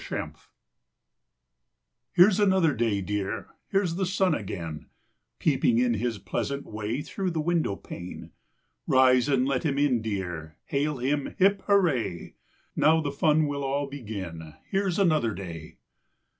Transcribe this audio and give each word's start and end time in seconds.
GLAD 0.09 0.33
DAY 0.33 0.39
Here's 2.13 2.39
another 2.39 2.73
day, 2.73 3.01
dear, 3.01 3.49
Here's 3.67 3.97
the 3.97 4.07
sun 4.07 4.33
again 4.33 4.87
Peeping 5.37 5.77
in 5.77 5.93
his 5.93 6.17
pleasant 6.17 6.65
way 6.65 7.03
Through 7.03 7.29
the 7.29 7.39
window 7.39 7.75
pane. 7.75 8.31
Rise 8.87 9.29
and 9.29 9.47
let 9.47 9.61
him 9.61 9.77
in, 9.77 10.01
dear, 10.01 10.57
Hail 10.65 10.97
him 10.97 11.35
"hip 11.37 11.61
hurray!" 11.67 12.33
Now 12.75 12.99
the 12.99 13.11
fun 13.11 13.45
will 13.45 13.63
all 13.63 13.85
begin. 13.85 14.55
Here's 14.71 14.97
another 14.97 15.35
day! 15.35 15.77